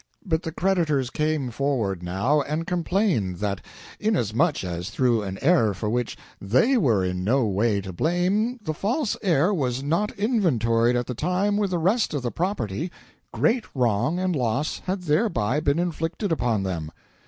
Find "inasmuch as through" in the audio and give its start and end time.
3.99-5.21